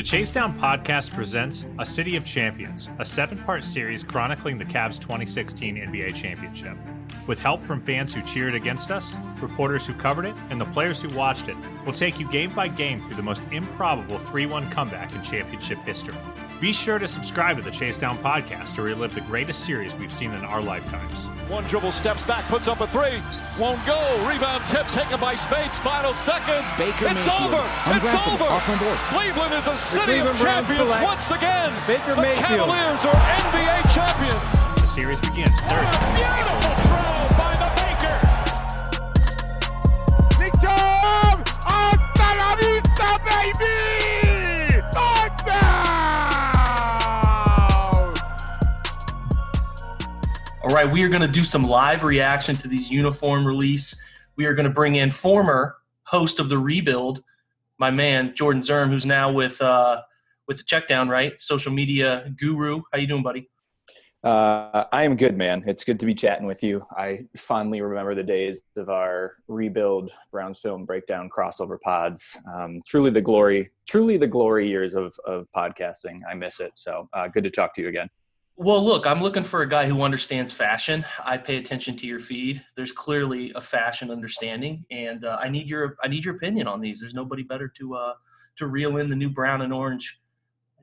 [0.00, 4.64] The Chase Down podcast presents A City of Champions, a seven part series chronicling the
[4.64, 6.78] Cavs 2016 NBA Championship.
[7.26, 11.02] With help from fans who cheered against us, reporters who covered it, and the players
[11.02, 14.70] who watched it, we'll take you game by game through the most improbable 3 1
[14.70, 16.14] comeback in championship history.
[16.60, 20.12] Be sure to subscribe to the Chase Down podcast to relive the greatest series we've
[20.12, 21.24] seen in our lifetimes.
[21.48, 23.22] One dribble steps back, puts up a three,
[23.58, 23.96] won't go.
[24.28, 25.78] Rebound tip taken by Speights.
[25.78, 26.68] Final seconds.
[26.76, 27.56] Baker it's Mayfield.
[27.56, 27.64] over.
[27.96, 28.44] It's over.
[28.44, 28.98] Off on board.
[29.08, 31.72] Cleveland is a city of champions select once again.
[31.86, 32.68] Baker the Mayfield.
[32.68, 34.44] Cavaliers are NBA champions.
[34.84, 36.12] The series begins Thursday.
[36.12, 38.20] Beautiful throw by the Baker.
[40.36, 40.76] Victor!
[41.64, 43.99] Hasta la vista, baby!
[50.70, 54.00] All right, we are going to do some live reaction to these uniform release.
[54.36, 55.74] We are going to bring in former
[56.04, 57.24] host of the Rebuild,
[57.78, 60.02] my man Jordan Zirm, who's now with uh,
[60.46, 61.32] with the Checkdown, right?
[61.40, 62.82] Social media guru.
[62.92, 63.50] How you doing, buddy?
[64.22, 65.64] Uh, I am good, man.
[65.66, 66.86] It's good to be chatting with you.
[66.96, 72.38] I fondly remember the days of our rebuild Browns film breakdown crossover pods.
[72.54, 76.20] Um, truly the glory, truly the glory years of of podcasting.
[76.30, 76.70] I miss it.
[76.76, 78.08] So uh, good to talk to you again.
[78.62, 81.02] Well, look, I'm looking for a guy who understands fashion.
[81.24, 82.62] I pay attention to your feed.
[82.76, 86.78] There's clearly a fashion understanding, and uh, I need your I need your opinion on
[86.78, 87.00] these.
[87.00, 88.12] There's nobody better to uh,
[88.56, 90.20] to reel in the new brown and orange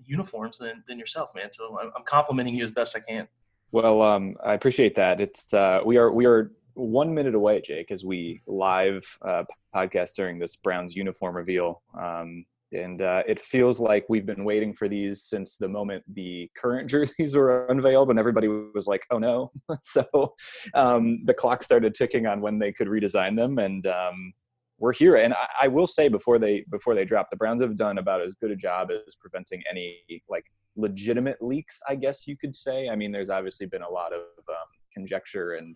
[0.04, 1.50] uniforms than, than yourself, man.
[1.52, 3.28] So I'm, I'm complimenting you as best I can.
[3.72, 5.22] Well, um, I appreciate that.
[5.22, 9.44] It's uh, we are we are one minute away, Jake, as we live uh,
[9.76, 11.84] podcast during this Browns uniform reveal.
[11.96, 16.50] Um, and uh, it feels like we've been waiting for these since the moment the
[16.56, 19.52] current jerseys were unveiled when everybody was like oh no.
[19.82, 20.34] So
[20.74, 24.34] um, the clock started ticking on when they could redesign them and um,
[24.80, 25.16] we're here.
[25.16, 28.22] And I, I will say before they before they drop the browns have done about
[28.22, 30.46] as good a job as preventing any like
[30.80, 32.90] legitimate leaks i guess you could say.
[32.90, 35.76] I mean there's obviously been a lot of um, conjecture and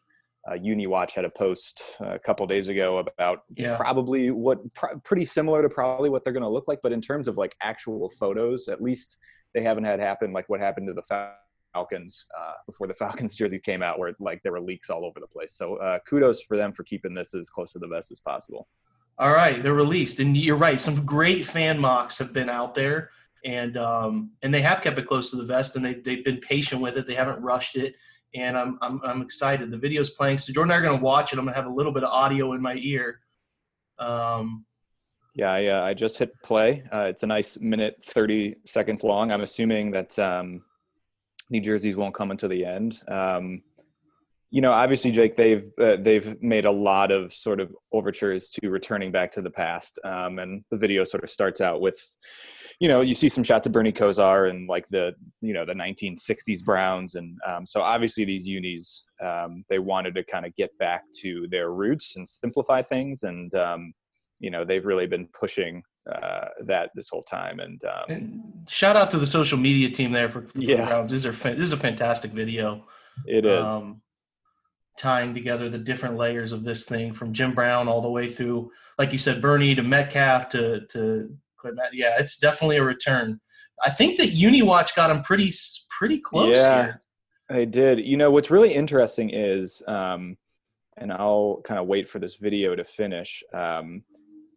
[0.49, 3.77] uh, UniWatch had a post a couple days ago about Yeah.
[3.77, 7.01] probably what pr- pretty similar to probably what they're going to look like, but in
[7.01, 9.17] terms of like actual photos, at least
[9.53, 11.03] they haven't had happen like what happened to the
[11.73, 15.19] Falcons uh, before the Falcons jersey came out, where like there were leaks all over
[15.19, 15.53] the place.
[15.53, 18.67] So uh, kudos for them for keeping this as close to the vest as possible.
[19.19, 20.79] All right, they're released, and you're right.
[20.81, 23.11] Some great fan mocks have been out there,
[23.45, 26.39] and um, and they have kept it close to the vest, and they they've been
[26.39, 27.05] patient with it.
[27.05, 27.95] They haven't rushed it,
[28.33, 29.69] and I'm I'm, I'm excited.
[29.71, 31.39] The video's playing, so Jordan and I are gonna watch it.
[31.39, 33.19] I'm gonna have a little bit of audio in my ear.
[33.99, 34.65] Um,
[35.35, 36.83] Yeah, I, uh, I just hit play.
[36.91, 39.31] Uh, it's a nice minute thirty seconds long.
[39.31, 40.63] I'm assuming that um,
[41.49, 43.01] the jerseys won't come until the end.
[43.07, 43.61] Um,
[44.53, 48.69] you know, obviously, Jake, they've uh, they've made a lot of sort of overtures to
[48.69, 51.97] returning back to the past, um, and the video sort of starts out with,
[52.81, 55.73] you know, you see some shots of Bernie Kosar and like the you know the
[55.73, 60.77] 1960s Browns, and um, so obviously these unis um, they wanted to kind of get
[60.79, 63.93] back to their roots and simplify things, and um,
[64.41, 68.97] you know they've really been pushing uh, that this whole time, and um, and shout
[68.97, 70.87] out to the social media team there for, for the Yeah.
[70.87, 71.11] Browns.
[71.11, 72.85] These are fa- this is a fantastic video.
[73.25, 73.65] it is.
[73.65, 74.01] um,
[74.97, 78.71] tying together the different layers of this thing from Jim Brown all the way through,
[78.97, 81.35] like you said, Bernie to Metcalf to to
[81.93, 83.39] Yeah, it's definitely a return.
[83.83, 85.51] I think that UniWatch got him pretty
[85.89, 86.83] pretty close Yeah.
[86.83, 87.01] here.
[87.49, 87.99] I did.
[87.99, 90.37] You know, what's really interesting is, um,
[90.97, 94.03] and I'll kind of wait for this video to finish, um,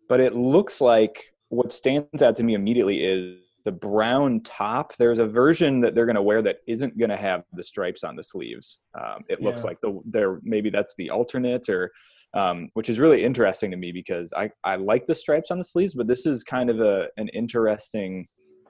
[0.08, 4.94] but it looks like what stands out to me immediately is the brown top.
[4.96, 8.04] There's a version that they're going to wear that isn't going to have the stripes
[8.04, 8.78] on the sleeves.
[9.00, 9.68] Um, it looks Yeah.
[9.68, 11.90] like the there maybe that's the alternate or.
[12.34, 15.64] Um, which is really interesting to me because I, I like the stripes on the
[15.64, 18.26] sleeves, but this is kind of a an interesting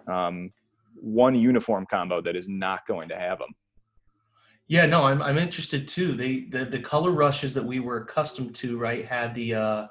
[0.07, 0.51] um,
[0.97, 3.49] one uniform combo that is not going to have them.
[4.69, 6.13] Yeah, no, I'm I'm interested too.
[6.13, 9.87] They the the color rushes that we were accustomed to, right, had the uh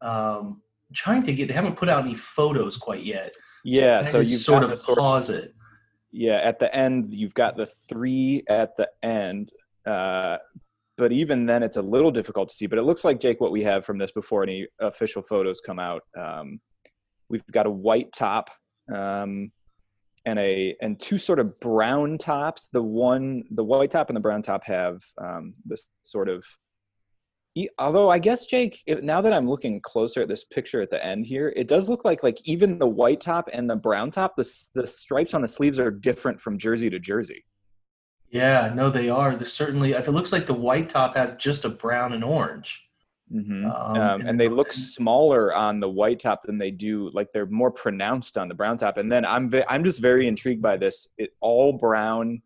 [0.00, 0.62] um
[0.94, 3.34] trying to get they haven't put out any photos quite yet.
[3.64, 5.54] Yeah, so you've sort of the sort pause it.
[6.10, 9.50] yeah at the end you've got the three at the end,
[9.86, 10.38] uh,
[10.98, 12.66] but even then it's a little difficult to see.
[12.66, 15.78] But it looks like Jake, what we have from this before any official photos come
[15.78, 16.60] out, um,
[17.28, 18.50] we've got a white top
[18.92, 19.50] um,
[20.24, 22.68] and a and two sort of brown tops.
[22.72, 26.44] The one the white top and the brown top have um, this sort of
[27.78, 31.26] although I guess Jake, now that I'm looking closer at this picture at the end
[31.26, 34.50] here, it does look like like even the white top and the brown top, the
[34.74, 37.44] the stripes on the sleeves are different from jersey to jersey.
[38.30, 39.36] Yeah, no, they are.
[39.36, 42.82] There's certainly if it looks like the white top has just a brown and orange.
[43.32, 43.64] Mm-hmm.
[43.64, 47.28] Um, um, and, and they look smaller on the white top than they do like
[47.32, 48.96] they're more pronounced on the brown top.
[48.96, 51.06] And then I'm ve- I'm just very intrigued by this.
[51.18, 52.42] It all brown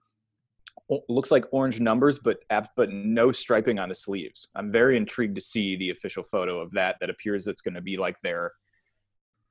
[1.08, 2.38] looks like orange numbers, but
[2.76, 4.48] but no striping on the sleeves.
[4.54, 6.96] I'm very intrigued to see the official photo of that.
[7.00, 8.52] That appears it's going to be like their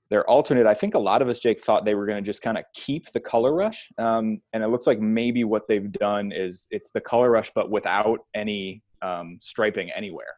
[0.09, 0.67] their alternate.
[0.67, 2.63] I think a lot of us, Jake, thought they were going to just kind of
[2.73, 6.91] keep the color rush, um, and it looks like maybe what they've done is it's
[6.91, 10.37] the color rush, but without any um, striping anywhere.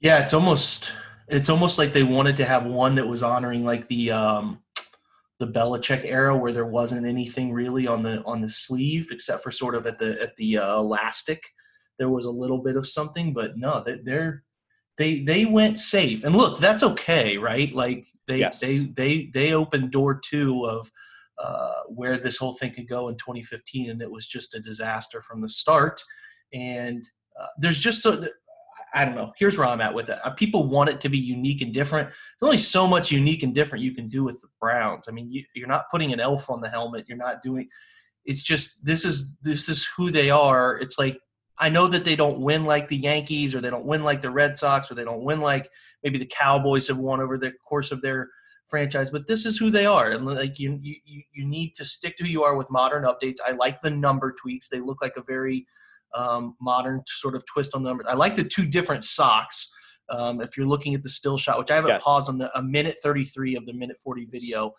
[0.00, 0.92] Yeah, it's almost
[1.28, 4.58] it's almost like they wanted to have one that was honoring like the um,
[5.44, 9.50] the Belichick era where there wasn't anything really on the on the sleeve except for
[9.50, 11.42] sort of at the at the uh, elastic.
[11.98, 14.44] There was a little bit of something, but no, they, they're
[14.96, 16.24] they they went safe.
[16.24, 17.72] And look, that's okay, right?
[17.74, 18.60] Like they yes.
[18.60, 20.90] they they they opened door two of
[21.42, 25.20] uh, where this whole thing could go in 2015, and it was just a disaster
[25.20, 26.00] from the start.
[26.52, 27.06] And
[27.38, 28.22] uh, there's just so
[28.94, 29.32] I don't know.
[29.36, 30.18] Here's where I'm at with it.
[30.24, 32.08] Uh, people want it to be unique and different.
[32.08, 35.06] There's only so much unique and different you can do with the Browns.
[35.08, 37.06] I mean, you, you're not putting an elf on the helmet.
[37.08, 37.68] You're not doing.
[38.24, 40.78] It's just this is this is who they are.
[40.78, 41.18] It's like
[41.58, 44.30] I know that they don't win like the Yankees or they don't win like the
[44.30, 45.68] Red Sox or they don't win like
[46.02, 48.28] maybe the Cowboys have won over the course of their
[48.68, 50.12] franchise, but this is who they are.
[50.12, 50.96] And like you you
[51.32, 53.36] you need to stick to who you are with modern updates.
[53.44, 54.68] I like the number tweaks.
[54.68, 55.66] They look like a very
[56.14, 58.06] um, modern sort of twist on the numbers.
[58.08, 59.68] I like the two different socks.
[60.10, 62.04] Um, if you're looking at the still shot, which I haven't yes.
[62.04, 64.72] pause on the a minute 33 of the minute 40 video.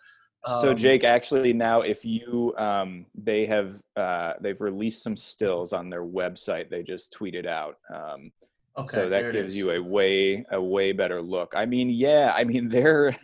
[0.44, 5.72] Um, so Jake, actually now if you um, they have uh, they've released some stills
[5.72, 6.70] on their website.
[6.70, 7.76] They just tweeted out.
[7.92, 8.30] Um,
[8.78, 11.54] okay, so that gives you a way a way better look.
[11.56, 13.16] I mean, yeah, I mean they're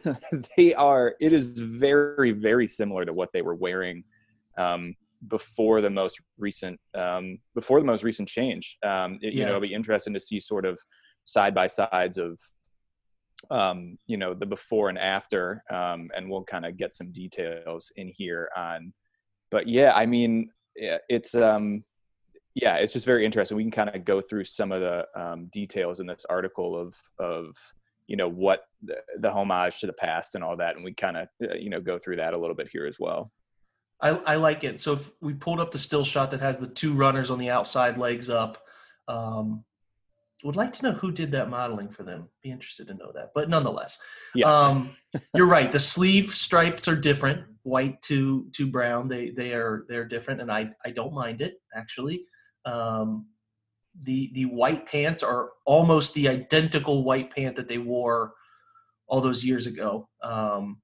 [0.57, 1.15] they are.
[1.21, 4.03] It is very very similar to what they were wearing
[4.59, 4.97] um,
[5.29, 8.79] before the most recent um, before the most recent change.
[8.85, 9.41] Um, it, yeah.
[9.41, 10.79] You know, it'll be interesting to see sort of
[11.25, 12.39] side by sides of
[13.51, 17.91] um, you know the before and after, um, and we'll kind of get some details
[17.97, 18.93] in here on.
[19.51, 21.85] But yeah, I mean, it's um,
[22.55, 23.57] yeah, it's just very interesting.
[23.57, 26.95] We can kind of go through some of the um, details in this article of
[27.19, 27.57] of
[28.07, 31.17] you know what the, the homage to the past and all that, and we kind
[31.17, 33.31] of uh, you know go through that a little bit here as well.
[34.03, 34.81] I, I like it.
[34.81, 37.51] So if we pulled up the still shot that has the two runners on the
[37.51, 38.59] outside legs up,
[39.09, 39.65] um,
[40.45, 42.29] would like to know who did that modeling for them.
[42.43, 43.31] Be interested to know that.
[43.35, 43.99] But nonetheless,
[44.35, 44.47] yeah.
[44.47, 44.91] um,
[45.35, 45.71] you're right.
[45.71, 49.09] The sleeve stripes are different, white to to brown.
[49.09, 52.25] They they are they're different, and I I don't mind it actually.
[52.65, 53.27] Um,
[54.03, 58.33] the the white pants are almost the identical white pant that they wore
[59.07, 60.09] all those years ago.
[60.23, 60.81] Um,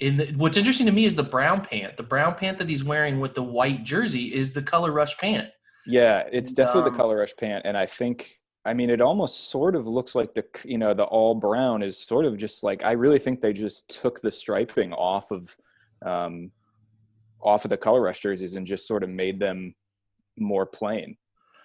[0.00, 1.96] in the, what's interesting to me is the brown pant.
[1.96, 5.48] The brown pant that he's wearing with the white jersey is the color rush pant.
[5.86, 9.50] Yeah, it's definitely um, the color rush pant, and I think I mean it almost
[9.50, 12.84] sort of looks like the you know the all brown is sort of just like
[12.84, 15.56] I really think they just took the striping off of
[16.04, 16.50] um,
[17.40, 19.74] off of the color rush jerseys and just sort of made them
[20.36, 21.16] more plain.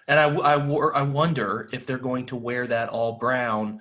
[0.08, 3.80] And I, I, I wonder if they're going to wear that all brown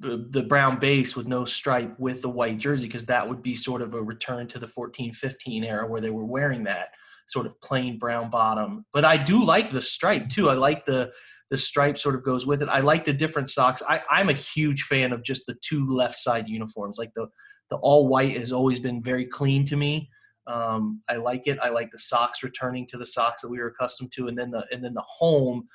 [0.00, 3.82] the, brown base with no stripe with the white jersey because that would be sort
[3.82, 6.88] of a return to the 14 15 era where they were wearing that
[7.28, 8.84] sort of plain brown bottom.
[8.92, 10.50] But i do like the stripe too.
[10.50, 11.12] I like the
[11.50, 12.68] the stripe sort of goes with it.
[12.68, 13.82] I like the different socks.
[13.88, 16.98] I, i'm a huge fan of just the two left side uniforms.
[16.98, 17.28] Like the
[17.70, 20.10] the all white has always been very clean to me.
[20.46, 21.58] Um, i like it.
[21.62, 24.50] I like the socks returning to the socks that we were accustomed to and then
[24.50, 25.66] the and then the home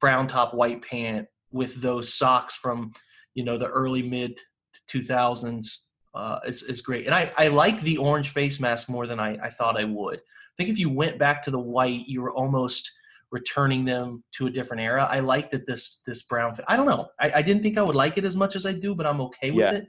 [0.00, 2.92] brown top white pant with those socks from
[3.34, 4.38] you know the early mid
[4.88, 7.06] 2000s uh, is, is great.
[7.06, 10.18] And I, I like the orange face mask more than I, I thought I would.
[10.18, 12.90] I think if you went back to the white, you were almost
[13.32, 15.08] returning them to a different era.
[15.10, 16.52] I like that this this brown.
[16.68, 17.08] I don't know.
[17.20, 19.20] I, I didn't think I would like it as much as I do, but I'm
[19.22, 19.72] okay with yeah.
[19.72, 19.86] it.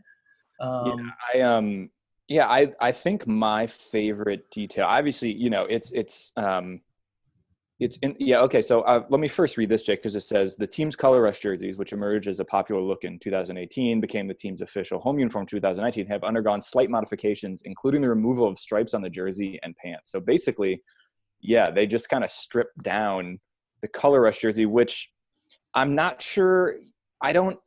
[0.59, 1.89] Um, yeah, I um
[2.27, 4.85] yeah I I think my favorite detail.
[4.85, 6.81] Obviously, you know it's it's um
[7.79, 8.61] it's in, yeah okay.
[8.61, 11.39] So uh, let me first read this, Jake, because it says the team's color rush
[11.39, 15.45] jerseys, which emerged as a popular look in 2018, became the team's official home uniform
[15.45, 20.09] 2019, have undergone slight modifications, including the removal of stripes on the jersey and pants.
[20.11, 20.81] So basically,
[21.41, 23.39] yeah, they just kind of stripped down
[23.81, 25.11] the color rush jersey, which
[25.73, 26.75] I'm not sure.
[27.21, 27.59] I don't.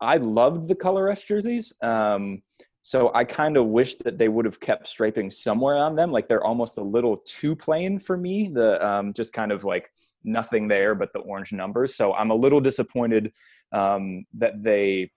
[0.00, 1.72] I loved the color rush jerseys.
[1.82, 2.42] Um,
[2.82, 6.10] so I kind of wish that they would have kept striping somewhere on them.
[6.10, 8.48] Like they're almost a little too plain for me.
[8.48, 9.90] The um, just kind of like
[10.24, 11.94] nothing there but the orange numbers.
[11.94, 13.32] So I'm a little disappointed
[13.70, 15.12] um, that they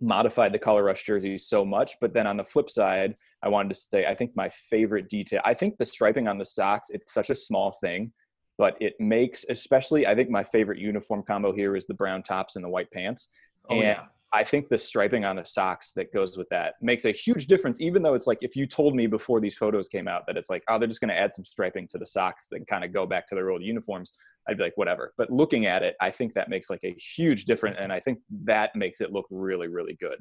[0.00, 1.96] modified the color rush jerseys so much.
[1.98, 5.40] But then on the flip side, I wanted to say I think my favorite detail.
[5.46, 6.90] I think the striping on the socks.
[6.90, 8.12] It's such a small thing,
[8.58, 12.56] but it makes especially I think my favorite uniform combo here is the brown tops
[12.56, 13.28] and the white pants.
[13.70, 14.04] Oh, and yeah.
[14.32, 17.80] I think the striping on the socks that goes with that makes a huge difference,
[17.80, 20.50] even though it's like if you told me before these photos came out that it's
[20.50, 22.92] like, oh, they're just going to add some striping to the socks that kind of
[22.92, 24.12] go back to their old uniforms,
[24.46, 25.14] I'd be like, whatever.
[25.16, 27.76] But looking at it, I think that makes like a huge difference.
[27.80, 30.18] And I think that makes it look really, really good.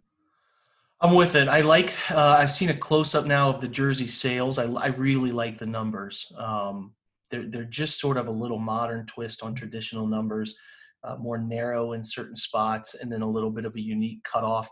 [1.01, 1.47] I'm with it.
[1.47, 1.93] I like.
[2.09, 4.57] Uh, I've seen a close up now of the jersey sales.
[4.57, 6.31] I, I really like the numbers.
[6.37, 6.93] Um,
[7.29, 10.57] they're they're just sort of a little modern twist on traditional numbers,
[11.03, 14.69] uh, more narrow in certain spots, and then a little bit of a unique cutoff.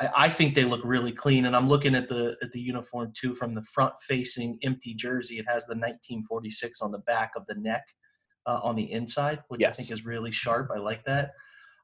[0.00, 3.12] I, I think they look really clean, and I'm looking at the at the uniform
[3.18, 5.38] too from the front facing empty jersey.
[5.38, 7.84] It has the 1946 on the back of the neck
[8.46, 9.74] uh, on the inside, which Yes.
[9.74, 10.70] I think is really sharp.
[10.74, 11.32] I like that.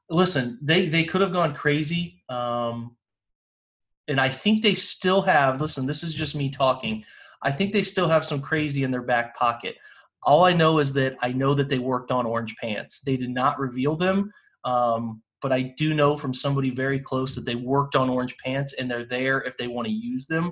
[0.09, 2.23] Listen, they they could have gone crazy.
[2.29, 2.95] Um,
[4.07, 5.61] and I think they still have.
[5.61, 7.03] Listen, this is just me talking.
[7.41, 9.75] I think they still have some crazy in their back pocket.
[10.25, 13.01] All I know is that I know that they worked on orange pants.
[13.01, 14.31] They did not reveal them,
[14.63, 18.73] um, but I do know from somebody very close that they worked on orange pants
[18.73, 20.51] and they're there if they want to use them.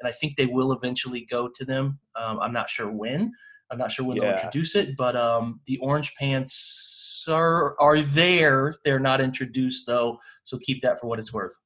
[0.00, 1.98] And I think they will eventually go to them.
[2.16, 3.32] Um, I'm not sure when.
[3.70, 8.74] I'm not sure when they'll introduce it, but um, the orange pants are are there.
[8.84, 11.56] They're not introduced though, so keep that for what it's worth.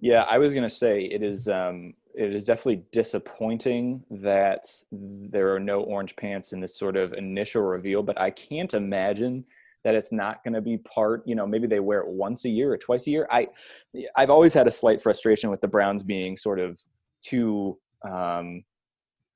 [0.00, 1.48] Yeah, I was gonna say it is.
[1.48, 7.12] Um, it is definitely disappointing that there are no orange pants in this sort of
[7.12, 8.02] initial reveal.
[8.02, 9.44] But I can't imagine
[9.84, 11.22] that it's not going to be part.
[11.26, 13.28] You know, maybe they wear it once a year or twice a year.
[13.30, 13.48] I,
[14.16, 16.80] I've always had a slight frustration with the Browns being sort of
[17.22, 17.78] too
[18.08, 18.64] um,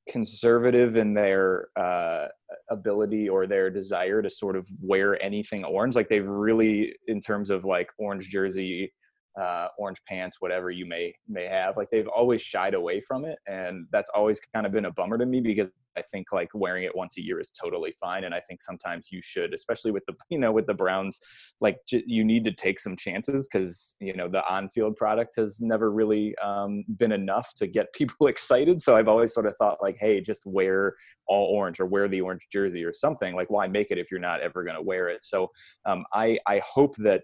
[0.09, 2.27] conservative in their uh,
[2.71, 5.95] ability or their desire to sort of wear anything orange.
[5.95, 8.93] Like they've really, in terms of like orange jersey
[9.41, 11.77] uh, orange pants, whatever you may may have.
[11.77, 15.19] Like they've always shied away from it, and that's always kind of been a bummer
[15.19, 18.35] to me because I think like wearing it once a year is totally fine, and
[18.35, 21.19] I think sometimes you should, especially with the you know with the Browns,
[21.61, 25.61] like j- you need to take some chances because you know the on-field product has
[25.61, 28.81] never really um, been enough to get people excited.
[28.83, 30.95] So I've always sort of thought like, hey, just wear
[31.27, 33.35] all orange or wear the orange jersey or something.
[33.35, 35.25] Like why make it if you're not ever going to wear it?
[35.25, 35.51] So
[35.87, 37.23] um, I I hope that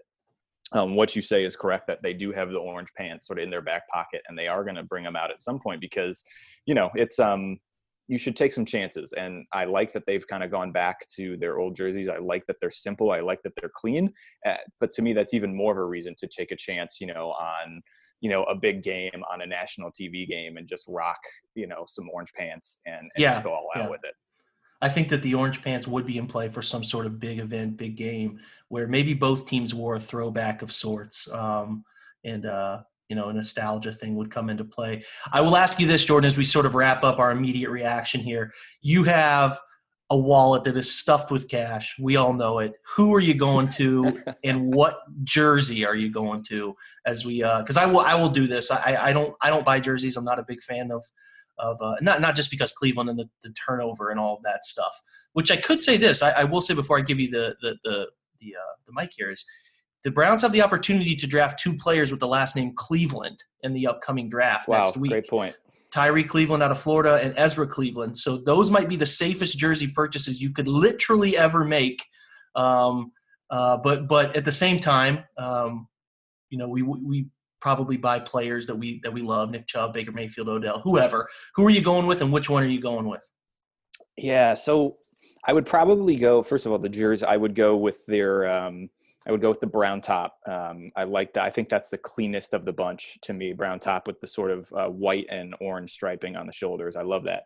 [0.73, 3.43] um, what you say is correct that they do have the orange pants sort of
[3.43, 5.81] in their back pocket and they are going to bring them out at some point
[5.81, 6.23] because
[6.65, 7.57] you know it's um
[8.07, 9.13] you should take some chances.
[9.13, 12.09] And i like that they've kind of gone back to their old jerseys.
[12.09, 13.11] I like that they're simple.
[13.11, 14.11] I like that they're clean.
[14.45, 17.07] Uh, but to me that's even more of a reason to take a chance you
[17.07, 17.81] know on
[18.21, 21.19] you know a big game on a national tv game and just rock
[21.55, 23.89] you know some orange pants and, and Yeah, just go all out yeah.
[23.89, 24.13] with it
[24.81, 27.39] I think that the orange pants would be in play for some sort of big
[27.39, 31.83] event, big game, where maybe both teams wore a throwback of sorts, um,
[32.23, 35.03] and uh, you know, a nostalgia thing would come into play.
[35.33, 38.21] I will ask you this, Jordan, as we sort of wrap up our immediate reaction
[38.21, 38.53] here.
[38.81, 39.59] You have
[40.09, 41.95] a wallet that is stuffed with cash.
[41.99, 42.73] We all know it.
[42.95, 46.73] Who are you going to, and what jersey are you going to?
[47.05, 48.71] As we, because I will, I will do this.
[48.71, 50.15] I, I don't, I don't buy jerseys.
[50.15, 51.03] I'm not a big fan of
[51.61, 54.99] of uh, not not just because Cleveland and the, the turnover and all that stuff.
[55.33, 56.21] Which I could say this.
[56.21, 58.07] I, I will say before I give you the the the
[58.39, 59.45] the, uh, the mic here is
[60.03, 63.73] the Browns have the opportunity to draft two players with the last name Cleveland in
[63.73, 65.11] the upcoming draft wow next week.
[65.11, 65.55] great point
[65.91, 68.17] Tyrie Cleveland out of Florida and Ezra Cleveland.
[68.17, 72.03] So those might be the safest jersey purchases you could literally ever make.
[72.55, 73.11] Um,
[73.49, 75.87] uh, but but at the same time, um,
[76.49, 77.27] you know, we we
[77.61, 81.29] probably buy players that we that we love: Nick Chubb, Baker Mayfield, Odell, whoever.
[81.55, 83.27] Who are you going with, and which one are you going with?
[84.17, 84.97] Yeah, so
[85.45, 87.25] I would probably go first of all the jersey.
[87.25, 88.49] I would go with their.
[88.49, 88.89] Um,
[89.27, 90.39] I would go with the brown top.
[90.47, 91.43] Um, I like that.
[91.43, 93.53] I think that's the cleanest of the bunch to me.
[93.53, 96.95] Brown top with the sort of uh, white and orange striping on the shoulders.
[96.95, 97.43] I love that.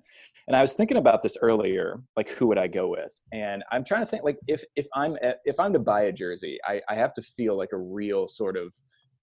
[0.48, 2.00] And I was thinking about this earlier.
[2.16, 3.12] Like, who would I go with?
[3.34, 4.24] And I'm trying to think.
[4.24, 7.58] Like, if if I'm if I'm to buy a jersey, I, I have to feel
[7.58, 8.74] like a real sort of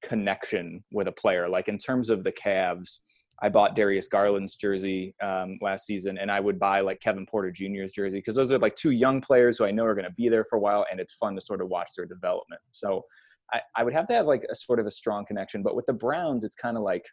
[0.02, 1.48] connection with a player.
[1.48, 2.98] Like in terms of the Cavs,
[3.42, 7.50] I bought Darius Garland's jersey um, last season, and I would buy like Kevin Porter
[7.50, 10.12] Jr.'s jersey because those are like two young players who I know are going to
[10.12, 12.60] be there for a while, and it's fun to sort of watch their development.
[12.70, 13.04] So
[13.52, 15.62] I, I would have to have like a sort of a strong connection.
[15.62, 17.04] But with the Browns, it's kind of like,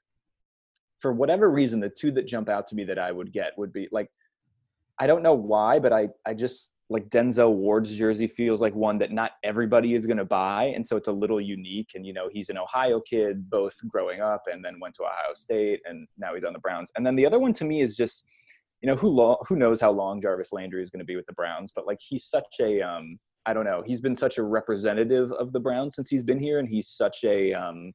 [0.99, 3.73] for whatever reason, the two that jump out to me that I would get would
[3.73, 4.11] be like,
[4.99, 8.97] I don't know why, but I I just like Denzel Ward's jersey feels like one
[8.97, 11.91] that not everybody is going to buy, and so it's a little unique.
[11.93, 15.33] And you know, he's an Ohio kid, both growing up and then went to Ohio
[15.35, 16.91] State, and now he's on the Browns.
[16.95, 18.25] And then the other one to me is just,
[18.81, 21.27] you know, who lo- who knows how long Jarvis Landry is going to be with
[21.27, 24.43] the Browns, but like he's such a um, I don't know, he's been such a
[24.43, 27.93] representative of the Browns since he's been here, and he's such a um,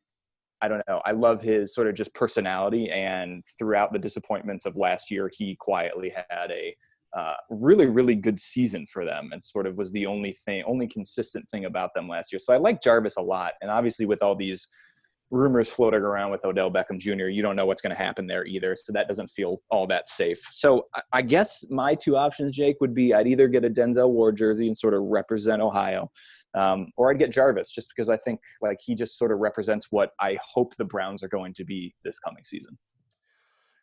[0.63, 1.03] I don't know.
[1.05, 5.57] I love his sort of just personality, and throughout the disappointments of last year, he
[5.57, 6.77] quietly had a
[7.17, 10.89] uh, really, really good season for them and sort of was the only thing, only
[10.89, 12.41] consistent thing about them last year.
[12.41, 13.53] So I like Jarvis a lot.
[13.63, 14.67] And obviously, with all these
[15.31, 18.45] rumors floating around with Odell Beckham Jr., you don't know what's going to happen there
[18.47, 18.75] either.
[18.77, 20.41] So that doesn't feel all that safe.
[20.51, 24.37] So I guess my two options, Jake, would be I'd either get a Denzel Ward
[24.37, 26.11] jersey and sort of represent Ohio.
[26.57, 29.89] Um, or I'd get Jarvis just because I think like he just sort of represents
[29.91, 32.79] what I hope the Browns are going to be this coming season.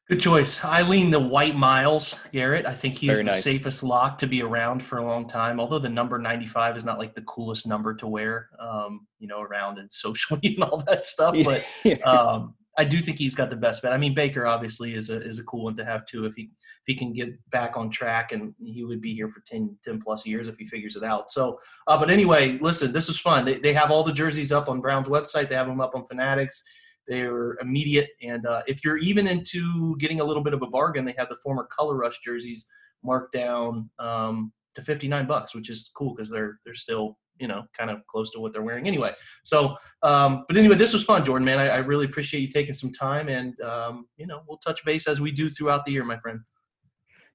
[0.09, 0.63] Good choice.
[0.63, 2.65] I lean the white Myles, Garrett.
[2.65, 5.59] I think he's the safest lock to be around for a long time.
[5.59, 9.41] Although the number 95 is not like the coolest number to wear, um, you know,
[9.41, 11.35] around and socially and all that stuff.
[11.45, 11.65] But
[12.05, 13.93] um, I do think he's got the best bet.
[13.93, 16.43] I mean, Baker obviously is a is a cool one to have too if he
[16.43, 20.01] if he can get back on track, and he would be here for 10, 10
[20.01, 21.29] plus years if he figures it out.
[21.29, 23.45] So, uh, but anyway, listen, this is fun.
[23.45, 25.47] They they have all the jerseys up on Brown's website.
[25.47, 26.63] They have them up on Fanatics.
[27.11, 31.03] They're immediate, and uh, if you're even into getting a little bit of a bargain,
[31.03, 32.67] they have the former Color Rush jerseys
[33.03, 37.65] marked down um, to 59 bucks, which is cool because they're they're still you know
[37.77, 39.13] kind of close to what they're wearing anyway.
[39.43, 41.43] So, um, but anyway, this was fun, Jordan.
[41.43, 44.85] Man, I, I really appreciate you taking some time, and um, you know we'll touch
[44.85, 46.39] base as we do throughout the year, my friend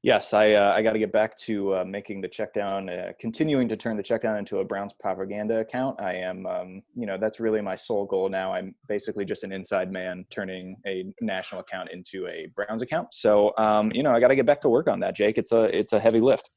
[0.03, 3.13] yes, I uh, I got to get back to uh, making the check down, uh,
[3.21, 6.01] continuing to turn the check down into a Browns propaganda account.
[6.01, 8.53] I am, um, you know, that's really my sole goal now.
[8.53, 13.13] I'm basically just an inside man turning a national account into a Browns account.
[13.13, 15.39] So, um, you know, I got to get back to work on that, Jake.
[15.39, 16.57] It's a it's a heavy lift.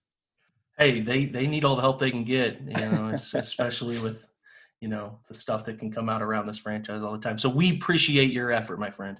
[0.77, 4.25] Hey, they they need all the help they can get, you know, especially with
[4.79, 7.37] you know the stuff that can come out around this franchise all the time.
[7.37, 9.17] So we appreciate your effort, my friend.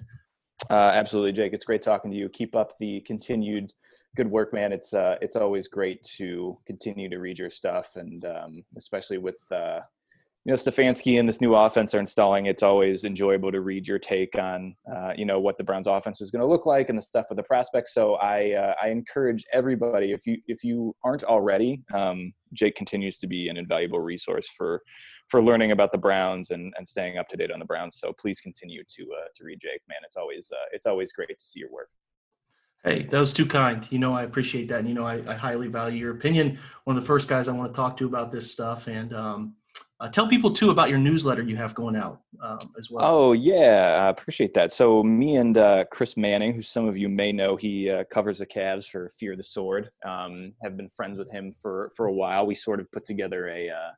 [0.68, 1.52] Uh, absolutely, Jake.
[1.52, 2.28] It's great talking to you.
[2.28, 3.72] Keep up the continued
[4.16, 4.72] good work, man.
[4.72, 9.40] It's uh, it's always great to continue to read your stuff, and um, especially with
[9.52, 9.80] uh,
[10.44, 12.46] you know Stefanski and this new offense are installing.
[12.46, 16.20] It's always enjoyable to read your take on uh, you know what the Browns' offense
[16.20, 17.94] is going to look like and the stuff with the prospects.
[17.94, 23.16] So I uh, I encourage everybody if you if you aren't already, um, Jake continues
[23.18, 24.82] to be an invaluable resource for
[25.28, 27.96] for learning about the Browns and, and staying up to date on the Browns.
[27.96, 29.98] So please continue to uh, to read Jake, man.
[30.04, 31.88] It's always uh, it's always great to see your work.
[32.82, 33.86] Hey, that was too kind.
[33.90, 34.78] You know, I appreciate that.
[34.78, 36.58] And, you know, I, I, highly value your opinion.
[36.84, 38.86] One of the first guys I want to talk to about this stuff.
[38.86, 39.54] And um,
[40.00, 43.04] uh, tell people, too, about your newsletter you have going out um, as well.
[43.04, 43.98] Oh, yeah.
[44.00, 44.72] I appreciate that.
[44.72, 48.38] So, me and uh, Chris Manning, who some of you may know, he uh, covers
[48.38, 52.12] the Cavs for Fear the Sword, um, have been friends with him for, for a
[52.12, 52.46] while.
[52.46, 53.90] We sort of put together a uh,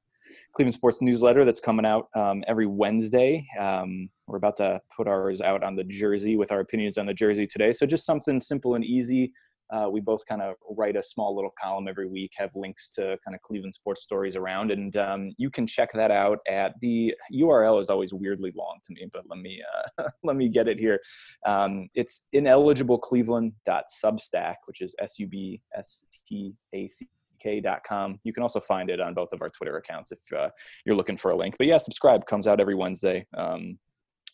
[0.54, 3.46] Cleveland Sports newsletter that's coming out um, every Wednesday.
[3.58, 7.14] Um, we're about to put ours out on the jersey with our opinions on the
[7.14, 7.72] jersey today.
[7.72, 9.32] So just something simple and easy.
[9.72, 13.16] Uh, we both kind of write a small little column every week, have links to
[13.24, 17.14] kind of Cleveland sports stories around, and um, you can check that out at the
[17.32, 19.62] URL is always weirdly long to me, but let me
[19.98, 21.00] uh, let me get it here.
[21.46, 27.08] Um, it's ineligiblecleveland.substack, which is S U B S T A C
[27.42, 28.20] k.com.
[28.24, 30.48] You can also find it on both of our Twitter accounts if uh,
[30.84, 31.56] you're looking for a link.
[31.58, 33.26] But yeah, subscribe comes out every Wednesday.
[33.36, 33.78] Um,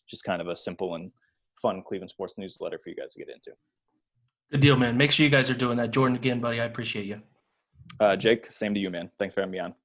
[0.07, 1.11] just kind of a simple and
[1.61, 3.51] fun Cleveland sports newsletter for you guys to get into.
[4.51, 4.97] Good deal, man.
[4.97, 5.91] Make sure you guys are doing that.
[5.91, 7.21] Jordan, again, buddy, I appreciate you.
[7.99, 9.11] Uh, Jake, same to you, man.
[9.19, 9.75] Thanks for having me on.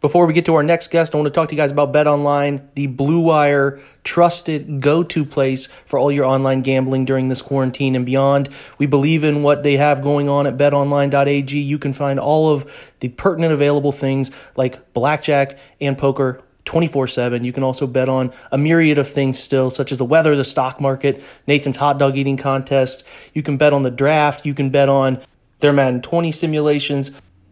[0.00, 1.92] Before we get to our next guest, I want to talk to you guys about
[1.92, 7.28] Bet Online, the Blue Wire trusted go to place for all your online gambling during
[7.28, 8.48] this quarantine and beyond.
[8.78, 11.58] We believe in what they have going on at betonline.ag.
[11.58, 17.44] You can find all of the pertinent available things like blackjack and poker 24 7.
[17.44, 20.44] You can also bet on a myriad of things still, such as the weather, the
[20.44, 23.06] stock market, Nathan's hot dog eating contest.
[23.34, 24.46] You can bet on the draft.
[24.46, 25.20] You can bet on
[25.58, 27.10] their Madden 20 simulations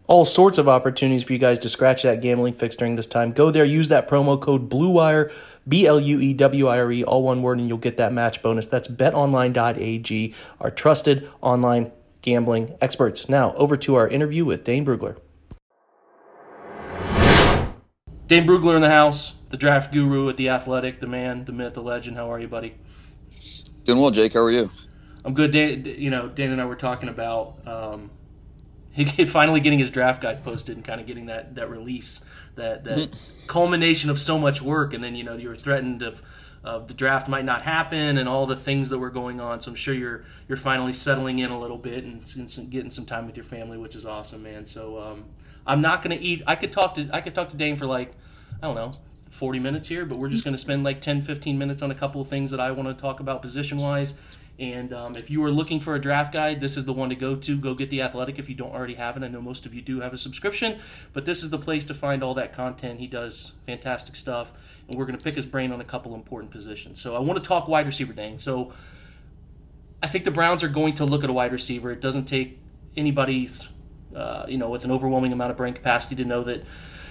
[0.09, 3.31] all sorts of opportunities for you guys to scratch that gambling fix during this time.
[3.31, 5.31] Go there, use that promo code BLUEWIRE,
[5.67, 8.11] B L U E W I R E, all one word, and you'll get that
[8.11, 8.65] match bonus.
[8.65, 11.91] That's betonline.ag, our trusted online
[12.23, 13.29] gambling experts.
[13.29, 15.17] Now, over to our interview with Dane Brugler.
[18.25, 21.75] Dane Brugler in the house, the draft guru at The Athletic, the man, the myth,
[21.75, 22.17] the legend.
[22.17, 22.75] How are you, buddy?
[23.83, 24.33] Doing well, Jake.
[24.33, 24.71] How are you?
[25.23, 25.51] I'm good.
[25.51, 28.09] Dan, you know, Dan and I were talking about um,
[29.27, 32.23] finally getting his draft guide posted and kind of getting that that release,
[32.55, 33.47] that that mm-hmm.
[33.47, 36.21] culmination of so much work, and then you know you were threatened of.
[36.61, 39.61] Uh, the draft might not happen, and all the things that were going on.
[39.61, 43.05] So I'm sure you're you're finally settling in a little bit and, and getting some
[43.05, 44.65] time with your family, which is awesome, man.
[44.65, 45.23] So um,
[45.65, 46.43] I'm not gonna eat.
[46.45, 48.11] I could talk to I could talk to Dane for like
[48.61, 48.91] I don't know
[49.29, 52.19] 40 minutes here, but we're just gonna spend like 10, 15 minutes on a couple
[52.19, 54.15] of things that I want to talk about position wise
[54.59, 57.15] and um, if you are looking for a draft guide, this is the one to
[57.15, 57.57] go to.
[57.57, 59.23] Go get the Athletic if you don't already have it.
[59.23, 60.79] I know most of you do have a subscription,
[61.13, 62.99] but this is the place to find all that content.
[62.99, 64.51] He does fantastic stuff,
[64.87, 66.99] and we're going to pick his brain on a couple important positions.
[67.01, 68.37] So I want to talk wide receiver, Dane.
[68.37, 68.73] So
[70.03, 71.91] I think the Browns are going to look at a wide receiver.
[71.91, 72.57] It doesn't take
[72.97, 73.69] anybody's
[74.15, 76.63] uh, you know, with an overwhelming amount of brain capacity to know that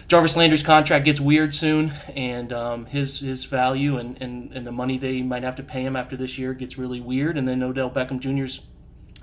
[0.08, 4.72] Jarvis Landry's contract gets weird soon, and um, his his value and, and, and the
[4.72, 7.36] money they might have to pay him after this year gets really weird.
[7.36, 8.60] And then Odell Beckham Jr.'s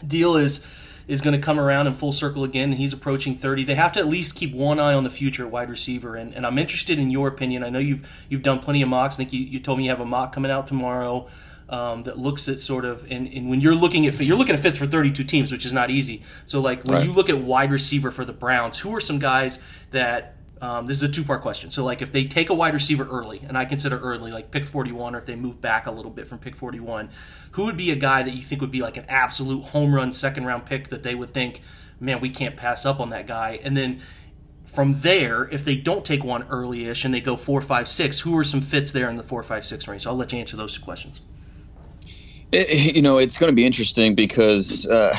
[0.06, 0.64] deal is
[1.08, 3.64] is going to come around in full circle again, he's approaching 30.
[3.64, 6.46] They have to at least keep one eye on the future wide receiver, and, and
[6.46, 7.64] I'm interested in your opinion.
[7.64, 9.16] I know you've you've done plenty of mocks.
[9.16, 11.28] I think you, you told me you have a mock coming out tomorrow
[11.70, 14.62] um, that looks at sort of and, and when you're looking at you're looking at
[14.62, 16.22] fits for 32 teams, which is not easy.
[16.46, 17.06] So like when right.
[17.06, 20.98] you look at wide receiver for the Browns, who are some guys that um, this
[20.98, 21.70] is a two part question.
[21.70, 24.66] So, like, if they take a wide receiver early, and I consider early, like pick
[24.66, 27.10] 41, or if they move back a little bit from pick 41,
[27.52, 30.12] who would be a guy that you think would be like an absolute home run
[30.12, 31.62] second round pick that they would think,
[32.00, 33.60] man, we can't pass up on that guy?
[33.64, 34.02] And then
[34.66, 38.22] from there, if they don't take one early ish and they go four, five, six,
[38.22, 40.04] who are some fits there in the four, five, six range?
[40.04, 41.22] So, I'll let you answer those two questions.
[42.52, 45.16] It, you know, it's going to be interesting because uh,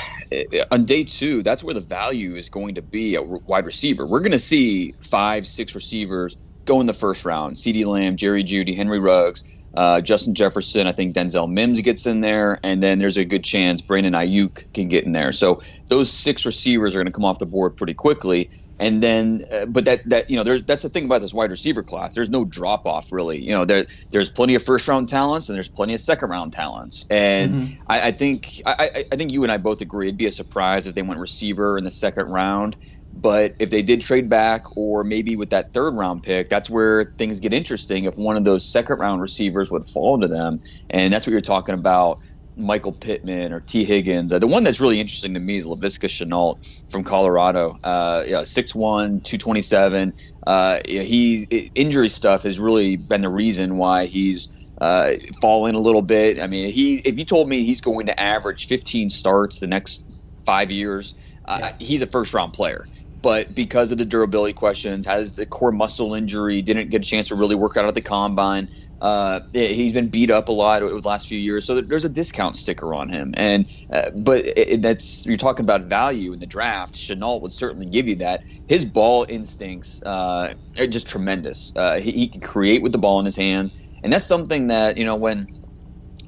[0.71, 4.07] on day two, that's where the value is going to be at wide receiver.
[4.07, 7.57] We're going to see five, six receivers go in the first round.
[7.57, 10.87] CeeDee Lamb, Jerry Jeudy, Henry Ruggs, uh, Justin Jefferson.
[10.87, 14.65] I think Denzel Mims gets in there, and then there's a good chance Brandon Aiyuk
[14.73, 15.33] can get in there.
[15.33, 19.41] So those six receivers are going to come off the board pretty quickly and then
[19.51, 22.15] uh, but that that you know there, that's the thing about this wide receiver class.
[22.15, 23.39] There's no drop off really.
[23.43, 26.53] You know there there's plenty of first round talents and there's plenty of second round
[26.53, 27.07] talents.
[27.11, 27.83] And mm-hmm.
[27.87, 30.87] I, I, think I, I think you and I both agree it'd be a surprise
[30.87, 32.77] if they went receiver in the second round.
[33.19, 37.15] But if they did trade back or maybe with that third round pick that's where
[37.17, 40.61] things get interesting if one of those second round receivers would fall to them.
[40.91, 42.21] And that's what you're talking about
[42.57, 44.33] Michael Pittman or Tee Higgins.
[44.33, 47.79] Uh, the one that's really interesting to me is Laviska Shenault from Colorado.
[47.85, 50.13] Uh, yeah, 6'1", 227.
[50.47, 56.03] Uh, he injury stuff has really been the reason why he's uh, fallen a little
[56.03, 56.43] bit.
[56.43, 60.05] I mean, he if you told me he's going to average 15 starts the next
[60.45, 61.15] five years,
[61.45, 61.73] uh, yeah.
[61.79, 62.87] he's a first round player
[63.27, 67.27] but because of the durability questions, has the core muscle injury, didn't get a chance
[67.27, 68.69] to really work out at the combine.
[69.01, 72.09] Uh, he's been beat up a lot over the last few years, so there's a
[72.09, 73.35] discount sticker on him.
[73.37, 76.95] And uh, but it, that's you're talking about value in the draft.
[76.95, 78.43] Shenault would certainly give you that.
[78.69, 81.73] His ball instincts uh, are just tremendous.
[81.77, 84.97] Uh, he, he can create with the ball in his hands, and that's something that
[84.97, 85.47] you know when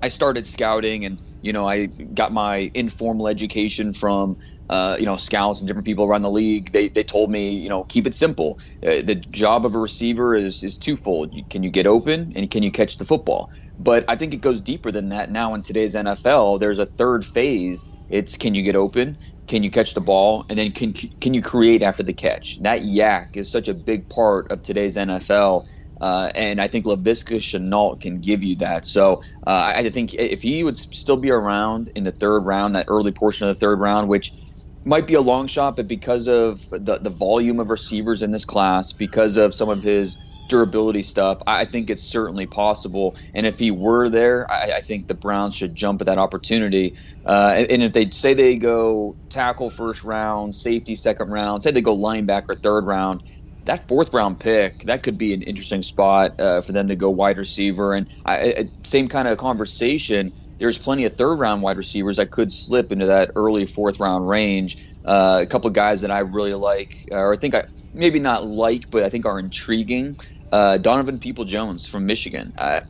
[0.02, 4.36] I started scouting and you know I got my informal education from
[4.70, 7.68] uh, you know, scouts and different people around the league, they, they told me, you
[7.68, 8.58] know, keep it simple.
[8.82, 11.34] Uh, the job of a receiver is, is twofold.
[11.48, 13.50] Can you get open and can you catch the football?
[13.78, 16.60] But I think it goes deeper than that now in today's NFL.
[16.60, 17.88] There's a third phase.
[18.10, 19.18] It's can you get open?
[19.46, 20.44] Can you catch the ball?
[20.50, 22.58] And then can, can you create after the catch?
[22.60, 25.64] That YAC is such a big part of today's NFL.
[26.00, 28.86] Uh, and I think Laviska Shenault can give you that.
[28.86, 32.84] So uh, I think if he would still be around in the third round, that
[32.88, 34.34] early portion of the third round, which–
[34.88, 38.44] might be a long shot, but because of the, the volume of receivers in this
[38.44, 40.16] class, because of some of his
[40.48, 43.16] durability stuff, I think it's certainly possible.
[43.34, 46.96] And if he were there, I, I think the Browns should jump at that opportunity.
[47.26, 51.82] Uh, and, if they say they go tackle first round, safety second round, say they
[51.82, 53.22] go linebacker third round,
[53.66, 57.10] that fourth round pick that could be an interesting spot uh, for them to go
[57.10, 57.94] wide receiver.
[57.94, 62.30] And I, I, same kind of conversation there's plenty of third round wide receivers that
[62.30, 64.76] could slip into that early fourth round range.
[65.04, 68.44] Uh, a couple of guys that I really like, or I think I maybe not
[68.44, 70.16] like, but I think are intriguing.
[70.50, 72.52] Uh, Donovan People Jones from Michigan.
[72.56, 72.80] Uh,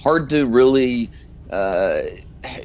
[0.00, 1.10] hard to really,
[1.50, 2.02] uh,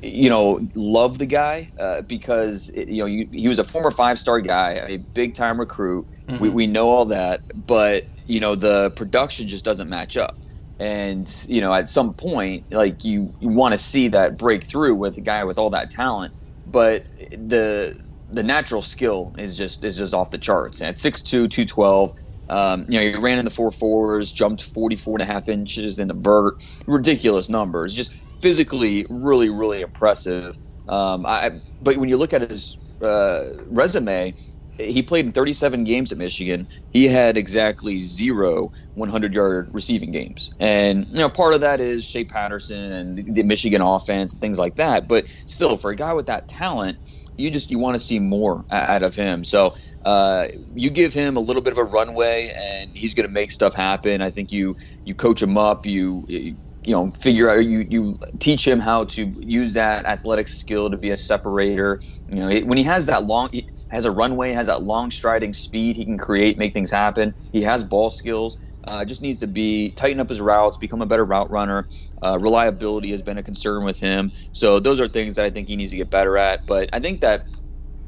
[0.04, 4.20] you know, love the guy uh, because you know you, he was a former five
[4.20, 6.08] star guy, a big time recruit.
[6.28, 6.44] Mm-hmm.
[6.44, 10.36] We, we know all that, but you know the production just doesn't match up
[10.80, 15.18] and you know at some point like you, you want to see that breakthrough with
[15.18, 16.34] a guy with all that talent
[16.66, 17.98] but the
[18.30, 20.82] the natural skill is just is just off the charts.
[20.82, 22.12] And at 6'2 212
[22.50, 26.00] um, you know he ran in the four fours jumped 44 and a half inches
[26.00, 26.56] in the vert.
[26.86, 27.96] Ridiculous numbers.
[27.96, 28.12] Just
[28.42, 30.58] physically really really impressive.
[30.88, 34.34] Um, I, but when you look at his uh, resume
[34.80, 36.68] he played in 37 games at Michigan.
[36.90, 40.50] He had exactly zero 100 yard receiving games.
[40.60, 44.60] And, you know, part of that is Shea Patterson and the Michigan offense and things
[44.60, 45.08] like that.
[45.08, 47.00] But still, for a guy with that talent,
[47.38, 49.44] you just you want to see more out of him.
[49.44, 53.34] So uh, you give him a little bit of a runway, and he's going to
[53.34, 54.22] make stuff happen.
[54.22, 58.16] I think you you coach him up, you, you you know figure out you you
[58.40, 62.00] teach him how to use that athletic skill to be a separator.
[62.28, 63.50] You know when he has that long
[63.90, 65.96] has a runway, has that long striding speed.
[65.96, 67.34] He can create, make things happen.
[67.52, 68.58] He has ball skills.
[68.84, 71.88] Uh, just needs to be tighten up his routes, become a better route runner.
[72.22, 74.32] Uh, reliability has been a concern with him.
[74.54, 76.66] So those are things that I think he needs to get better at.
[76.66, 77.48] But I think that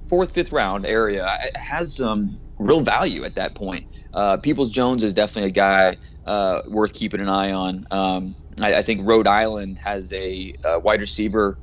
[0.07, 3.87] fourth, fifth round area has some real value at that point.
[4.13, 7.87] Uh, Peoples Jones is definitely a guy uh, worth keeping an eye on.
[7.91, 11.57] Um, I, I, think Rhode Island has a, a wide receiver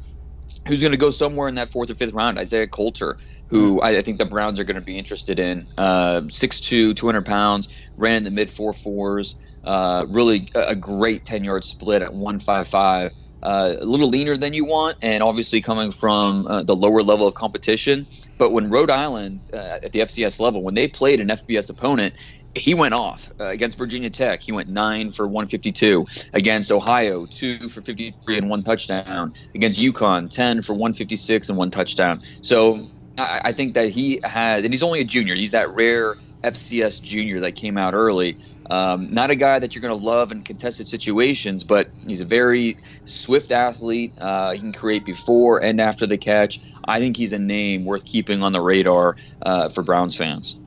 [0.67, 2.39] who's going to go somewhere in that fourth or fifth round.
[2.39, 3.17] Isaiah Coulter,
[3.49, 5.69] who I, I think the Browns are going to be interested in.
[5.77, 9.37] Uh, 6'2", 200 pounds, ran in the mid four fours.
[9.65, 14.53] Uh, really a, a great 10 yard split at 155 uh, a little leaner than
[14.55, 18.07] you want, and obviously coming from uh, the lower level of competition.
[18.39, 22.15] But when Rhode Island uh, at the FCS level, when they played an FBS opponent,
[22.57, 24.41] he went off uh, against Virginia Tech.
[24.41, 30.31] He went nine for 152 against Ohio, two for 53 and one touchdown against UConn,
[30.31, 32.21] 10 for 156 and one touchdown.
[32.41, 32.87] So
[33.19, 35.35] I, I think that he had, and he's only a junior.
[35.35, 38.37] He's that rare FCS junior that came out early.
[38.69, 42.25] Um, not a guy that you're going to love in contested situations, but he's a
[42.25, 44.13] very swift athlete.
[44.19, 46.61] Uh, he can create before and after the catch.
[46.85, 50.59] I think he's a name worth keeping on the radar uh, for Browns fans.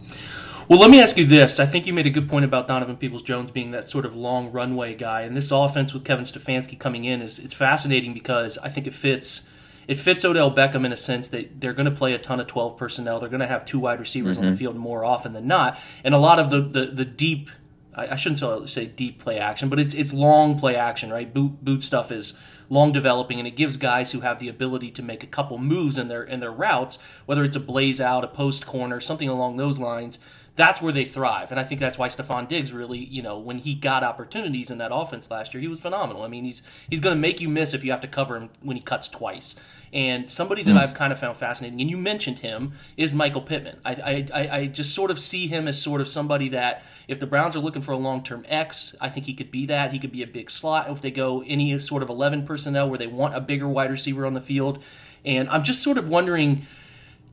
[0.70, 1.60] Well, let me ask you this.
[1.60, 4.16] I think you made a good point about Donovan Peoples Jones being that sort of
[4.16, 5.22] long runway guy.
[5.22, 8.94] And this offense with Kevin Stefanski coming in is it's fascinating because I think it
[8.94, 9.50] fits
[9.88, 12.46] it fits Odell Beckham in a sense that they're going to play a ton of
[12.46, 13.20] 12 personnel.
[13.20, 14.46] They're going to have two wide receivers mm-hmm.
[14.46, 14.60] on the mm-hmm.
[14.60, 15.80] field more often than not.
[16.04, 17.50] And a lot of the, the, the deep
[17.96, 21.34] I, shouldn't say deep play action, but it's it's long play action, right?
[21.34, 22.38] Boot boot stuff is
[22.70, 25.98] long developing, and it gives guys who have the ability to make a couple moves
[25.98, 29.58] in their in their routes, whether it's a blaze out, a post corner, something along
[29.58, 30.20] those lines.
[30.60, 33.60] That's where they thrive, and I think that's why Stefon Diggs really, you know, when
[33.60, 36.22] he got opportunities in that offense last year, he was phenomenal.
[36.22, 38.50] I mean, he's he's going to make you miss if you have to cover him
[38.62, 39.56] when he cuts twice.
[39.94, 40.78] And somebody that mm.
[40.78, 43.80] I've kind of found fascinating, and you mentioned him, is Michael Pittman.
[43.86, 47.26] I, I, I just sort of see him as sort of somebody that if the
[47.26, 49.94] Browns are looking for a long term X, I think he could be that.
[49.94, 53.00] He could be a big slot if they go any sort of 11 personnel where
[53.00, 54.84] they want a bigger wide receiver on the field.
[55.24, 56.68] And I'm just sort of wondering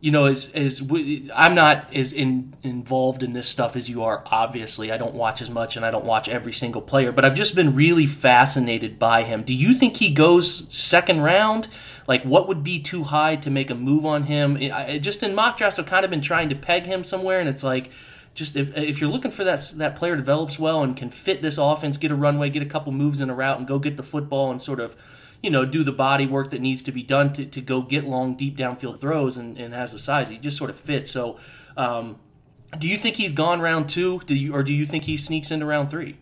[0.06, 4.04] you know, as as we, I'm not as in, involved in this stuff as you
[4.04, 4.22] are.
[4.26, 7.10] Obviously, I don't watch as much, and I don't watch every single player.
[7.10, 9.42] But I've just been really fascinated by him.
[9.42, 11.66] Do you think he goes second round?
[12.06, 14.56] Like, what would be too high to make a move on him?
[14.72, 17.48] I, just in mock drafts, I've kind of been trying to peg him somewhere, and
[17.48, 17.90] it's like,
[18.32, 21.58] just if, if you're looking for that that player develops well and can fit this
[21.58, 24.04] offense, get a runway, get a couple moves in a route, and go get the
[24.04, 24.94] football and sort of
[25.42, 28.04] you know, do the body work that needs to be done to, to go get
[28.04, 30.28] long, deep downfield throws and, and has the size.
[30.28, 31.10] He just sort of fits.
[31.10, 31.38] So,
[31.76, 32.18] um,
[32.78, 34.20] do you think he's gone round two?
[34.26, 36.16] Do you, or do you think he sneaks into round three?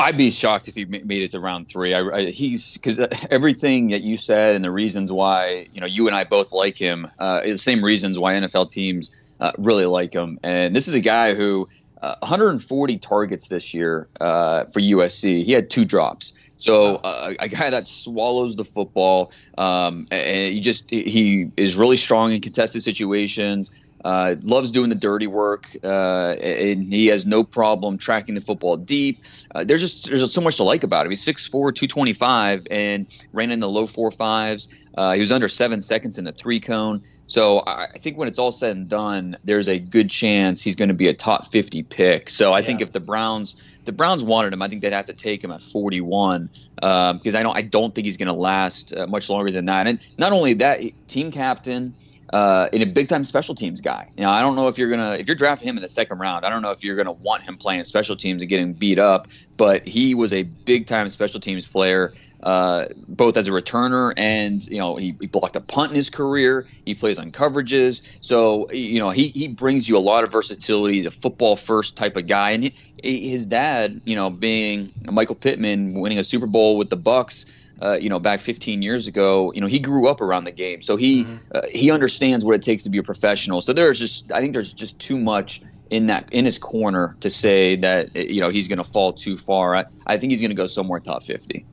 [0.00, 1.94] I'd be shocked if he made it to round three.
[1.94, 5.86] I, I, he's because uh, everything that you said and the reasons why you know
[5.86, 9.86] you and I both like him, uh, the same reasons why NFL teams uh, really
[9.86, 10.38] like him.
[10.42, 11.68] And this is a guy who
[12.02, 15.44] uh, 140 targets this year uh, for USC.
[15.44, 16.32] He had two drops.
[16.58, 21.96] So uh, a guy that swallows the football, um, and he just he is really
[21.96, 23.70] strong in contested situations.
[24.04, 28.76] Uh, loves doing the dirty work, uh, and he has no problem tracking the football
[28.76, 29.24] deep.
[29.54, 31.10] Uh, there's just there's just so much to like about him.
[31.10, 34.68] He's 6'4", 225, and ran in the low four fives.
[34.96, 37.02] Uh, he was under seven seconds in the three cone.
[37.26, 40.88] So I think when it's all said and done, there's a good chance he's going
[40.88, 42.30] to be a top 50 pick.
[42.30, 42.66] So I yeah.
[42.66, 45.50] think if the Browns the Browns wanted him, I think they'd have to take him
[45.52, 46.50] at 41
[46.82, 49.66] um, because I don't I don't think he's going to last uh, much longer than
[49.66, 49.86] that.
[49.86, 51.94] And not only that, team captain
[52.32, 54.08] uh, in a big time special teams guy.
[54.16, 56.18] You know, I don't know if you're gonna if you're drafting him in the second
[56.18, 56.44] round.
[56.44, 59.28] I don't know if you're gonna want him playing special teams and getting beat up.
[59.56, 64.66] But he was a big time special teams player, uh, both as a returner and
[64.66, 66.66] you know he, he, blocked a punt in his career.
[66.84, 71.00] He plays on coverages, so you know he he brings you a lot of versatility.
[71.02, 72.64] The football first type of guy, and
[73.02, 77.46] he, his dad, you know, being Michael Pittman, winning a Super Bowl with the Bucs
[77.80, 80.80] uh, you know, back 15 years ago, you know, he grew up around the game,
[80.80, 81.36] so he mm-hmm.
[81.54, 83.60] uh, he understands what it takes to be a professional.
[83.60, 87.30] So there's just, I think there's just too much in that in his corner to
[87.30, 89.76] say that you know he's going to fall too far.
[89.76, 91.66] I, I think he's going to go somewhere top 50.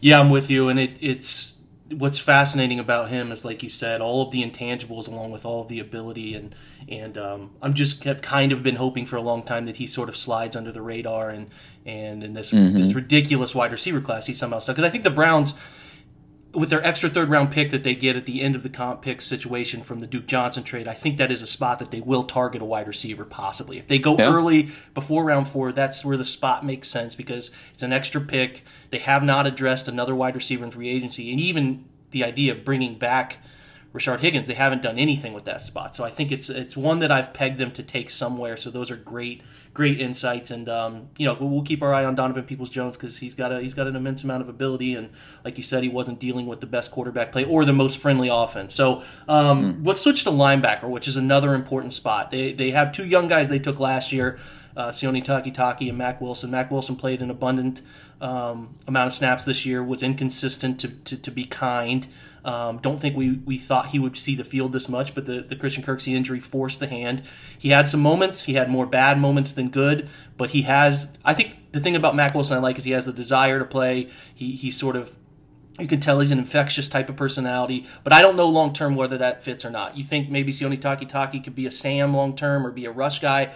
[0.00, 1.55] Yeah, I'm with you, and it, it's
[1.90, 5.62] what's fascinating about him is like you said, all of the intangibles along with all
[5.62, 6.54] of the ability and
[6.88, 9.86] and um, I'm just have kind of been hoping for a long time that he
[9.86, 11.48] sort of slides under the radar and
[11.84, 12.76] and in this mm-hmm.
[12.76, 15.54] this ridiculous wide receiver class he somehow stuck because I think the Browns
[16.56, 19.02] with their extra third round pick that they get at the end of the comp
[19.02, 22.00] pick situation from the Duke Johnson trade, I think that is a spot that they
[22.00, 23.78] will target a wide receiver possibly.
[23.78, 24.32] If they go yeah.
[24.32, 28.64] early before round four, that's where the spot makes sense because it's an extra pick.
[28.90, 32.64] They have not addressed another wide receiver in free agency, and even the idea of
[32.64, 33.38] bringing back
[33.92, 35.94] Rashard Higgins, they haven't done anything with that spot.
[35.96, 38.56] So I think it's it's one that I've pegged them to take somewhere.
[38.56, 39.42] So those are great
[39.76, 43.18] great insights, and um, you know we'll keep our eye on Donovan Peoples Jones because
[43.18, 45.10] he's got a he's got an immense amount of ability, and
[45.44, 48.28] like you said, he wasn't dealing with the best quarterback play or the most friendly
[48.28, 48.74] offense.
[48.74, 49.86] So um, mm-hmm.
[49.86, 52.30] let's switch to linebacker, which is another important spot.
[52.30, 54.38] They they have two young guys they took last year
[54.76, 56.50] uh, Sione Takitaki and Mack Wilson.
[56.50, 57.80] Mack Wilson played an abundant
[58.20, 62.06] um, amount of snaps this year, was inconsistent to, to, to be kind.
[62.46, 65.40] Um, don't think we, we thought he would see the field this much, but the,
[65.40, 67.22] the Christian Kirksey injury forced the hand.
[67.58, 68.44] He had some moments.
[68.44, 71.12] He had more bad moments than good, but he has.
[71.24, 73.64] I think the thing about Mack Wilson I like is he has the desire to
[73.64, 74.08] play.
[74.32, 75.16] He, he sort of
[75.80, 78.94] you can tell he's an infectious type of personality, but I don't know long term
[78.94, 79.96] whether that fits or not.
[79.96, 83.18] You think maybe Sione Takitaki could be a Sam long term or be a rush
[83.18, 83.52] guy?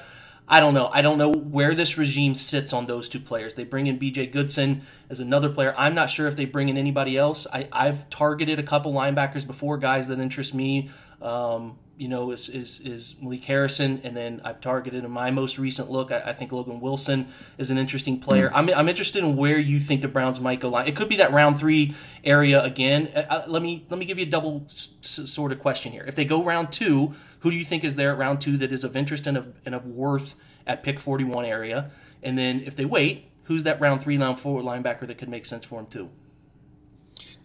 [0.53, 0.91] I don't know.
[0.93, 3.55] I don't know where this regime sits on those two players.
[3.55, 5.73] They bring in BJ Goodson as another player.
[5.79, 7.47] I'm not sure if they bring in anybody else.
[7.53, 10.91] I, have targeted a couple linebackers before, guys that interest me.
[11.23, 15.59] Um, you know, is, is is Malik Harrison, and then I've targeted in my most
[15.59, 16.11] recent look.
[16.11, 18.47] I, I think Logan Wilson is an interesting player.
[18.47, 18.57] Mm-hmm.
[18.57, 20.89] I'm, I'm interested in where you think the Browns might go line.
[20.89, 23.11] It could be that round three area again.
[23.15, 26.03] Uh, uh let me let me give you a double s- sort of question here.
[26.07, 28.73] If they go round two, who do you think is there at round two that
[28.73, 30.37] is of interest and of and of worth
[30.67, 31.91] at pick 41 area?
[32.23, 35.45] And then if they wait, who's that round three, round four linebacker that could make
[35.45, 36.09] sense for him too?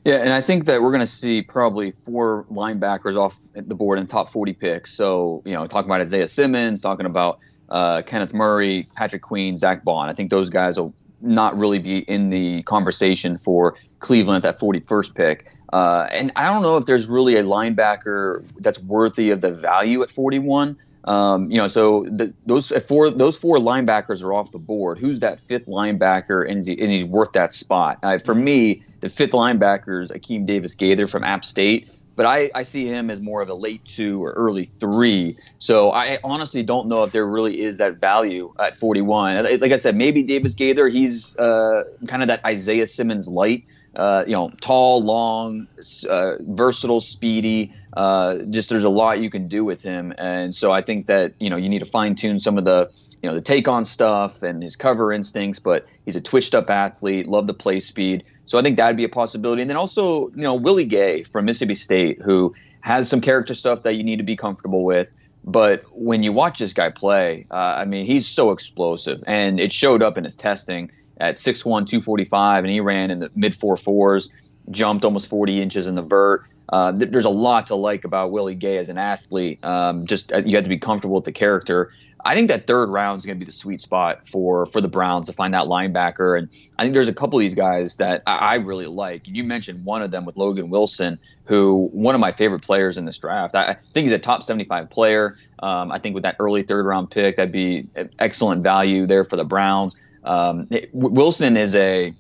[0.05, 3.97] Yeah, and I think that we're going to see probably four linebackers off the board
[3.97, 4.93] in top 40 picks.
[4.93, 7.39] So, you know, talking about Isaiah Simmons, talking about
[7.69, 10.07] uh, Kenneth Murray, Patrick Queen, Zach Baun.
[10.07, 14.63] I think those guys will not really be in the conversation for Cleveland at that
[14.63, 15.51] 41st pick.
[15.73, 20.03] Uh, and I don't know if there's really a linebacker that's worthy of the value
[20.03, 20.77] at 41.
[21.05, 24.97] Um, you know, so the, those four those four linebackers are off the board.
[24.97, 27.99] Who's that fifth linebacker, and, is he, and he's worth that spot?
[28.01, 32.49] Uh, for me, the fifth linebacker is Akeem Davis Gaither from App State, but I,
[32.55, 35.37] I see him as more of a late two or early three.
[35.59, 39.59] So I honestly don't know if there really is that value at 41.
[39.59, 43.65] Like I said, maybe Davis Gaither, he's uh, kind of that Isaiah Simmons light.
[43.95, 45.67] Uh, you know, tall, long,
[46.09, 47.71] uh, versatile, speedy.
[47.95, 51.33] Uh, just there's a lot you can do with him, and so I think that
[51.39, 53.85] you know you need to fine tune some of the you know the take on
[53.85, 55.59] stuff and his cover instincts.
[55.59, 58.23] But he's a twitched up athlete, love the play speed.
[58.45, 59.61] So I think that'd be a possibility.
[59.61, 63.83] And then also you know Willie Gay from Mississippi State, who has some character stuff
[63.83, 65.07] that you need to be comfortable with.
[65.45, 69.71] But when you watch this guy play, uh, I mean, he's so explosive, and it
[69.71, 73.77] showed up in his testing at 6'1", 245, and he ran in the mid four
[73.77, 74.31] fours,
[74.71, 76.45] jumped almost 40 inches in the vert.
[76.69, 79.63] Uh, th- there's a lot to like about Willie Gay as an athlete.
[79.63, 81.91] Um, just uh, you have to be comfortable with the character.
[82.27, 84.87] I think that third round is going to be the sweet spot for for the
[84.87, 86.49] Browns to find that linebacker, and
[86.79, 89.27] I think there's a couple of these guys that I, I really like.
[89.27, 93.05] You mentioned one of them with Logan Wilson, who one of my favorite players in
[93.05, 93.53] this draft.
[93.53, 95.37] I, I think he's a top 75 player.
[95.59, 99.35] Um, I think with that early third round pick, that'd be excellent value there for
[99.35, 99.95] the Browns.
[100.23, 102.11] Um, Wilson is a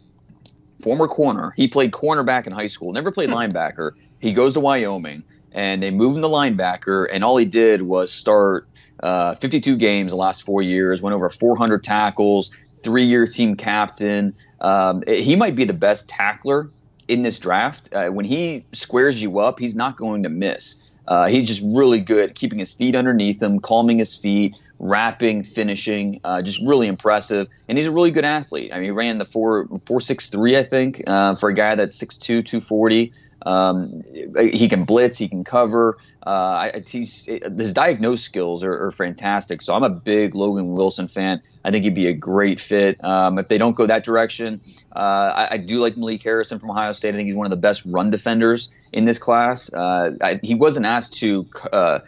[0.81, 1.51] former corner.
[1.57, 3.35] He played cornerback in high school, never played hmm.
[3.35, 3.93] linebacker.
[4.25, 8.11] He goes to Wyoming, and they move him to linebacker, and all he did was
[8.11, 8.67] start
[8.99, 14.35] uh, 52 games the last four years, went over 400 tackles, three year team captain.
[14.59, 16.71] Um, he might be the best tackler
[17.07, 17.93] in this draft.
[17.93, 20.81] Uh, when he squares you up, he's not going to miss.
[21.07, 26.19] Uh, he's just really good keeping his feet underneath him, calming his feet, wrapping, finishing,
[26.23, 27.47] uh, just really impressive.
[27.69, 28.71] And he's a really good athlete.
[28.73, 31.75] I mean, he ran the four four six three, I think, uh, for a guy
[31.75, 33.13] that's 6'2", 240.
[33.45, 34.03] Um,
[34.39, 35.97] he can blitz, he can cover.
[36.23, 39.61] Uh, his diagnose skills are, are, fantastic.
[39.61, 41.39] So I'm a big Logan Wilson fan.
[41.63, 43.03] I think he'd be a great fit.
[43.03, 44.61] Um, if they don't go that direction,
[44.95, 47.13] uh, I, I, do like Malik Harrison from Ohio State.
[47.13, 49.71] I think he's one of the best run defenders in this class.
[49.71, 51.99] Uh, I, he wasn't asked to uh,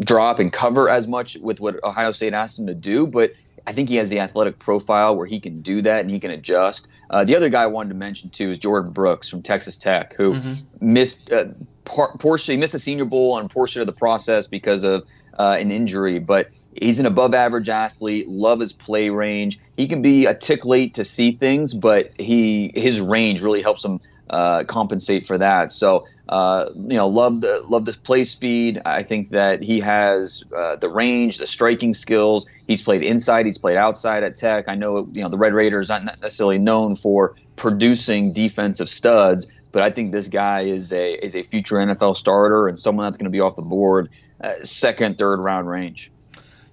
[0.00, 3.32] drop and cover as much with what Ohio State asked him to do, but
[3.66, 6.30] I think he has the athletic profile where he can do that and he can
[6.30, 6.88] adjust.
[7.10, 10.14] Uh, the other guy I wanted to mention too is Jordan Brooks from Texas Tech,
[10.14, 10.54] who mm-hmm.
[10.80, 11.46] missed uh,
[11.84, 15.04] par- portion, he missed a Senior Bowl on a portion of the process because of
[15.38, 18.28] uh, an injury, but he's an above average athlete.
[18.28, 19.58] Love his play range.
[19.76, 23.84] He can be a tick late to see things, but he his range really helps
[23.84, 24.00] him
[24.30, 25.72] uh, compensate for that.
[25.72, 28.82] So uh, you know, love the love this play speed.
[28.84, 32.46] I think that he has uh, the range, the striking skills.
[32.66, 34.68] He's played inside, he's played outside at Tech.
[34.68, 39.82] I know you know the Red Raiders aren't necessarily known for producing defensive studs, but
[39.82, 43.24] I think this guy is a is a future NFL starter and someone that's going
[43.24, 44.10] to be off the board,
[44.42, 46.12] uh, second, third round range.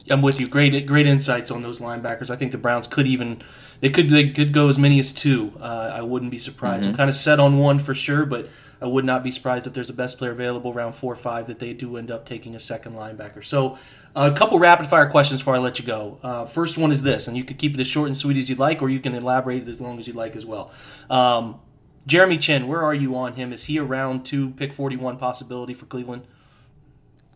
[0.09, 0.47] I'm with you.
[0.47, 2.29] Great, great insights on those linebackers.
[2.29, 3.41] I think the Browns could even
[3.79, 5.53] they could they could go as many as two.
[5.59, 6.83] Uh, I wouldn't be surprised.
[6.83, 6.91] Mm-hmm.
[6.91, 8.49] I'm kind of set on one for sure, but
[8.81, 11.47] I would not be surprised if there's a best player available around four or five
[11.47, 13.43] that they do end up taking a second linebacker.
[13.43, 13.77] So,
[14.15, 16.19] uh, a couple rapid fire questions before I let you go.
[16.21, 18.49] Uh, first one is this, and you can keep it as short and sweet as
[18.49, 20.71] you'd like, or you can elaborate it as long as you'd like as well.
[21.09, 21.59] Um,
[22.05, 23.51] Jeremy Chinn, where are you on him?
[23.51, 26.27] Is he a round two, pick 41 possibility for Cleveland?